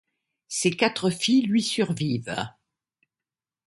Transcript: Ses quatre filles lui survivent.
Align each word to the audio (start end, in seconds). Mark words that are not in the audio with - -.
Ses 0.47 0.71
quatre 0.71 1.11
filles 1.11 1.43
lui 1.43 1.61
survivent. 1.61 2.49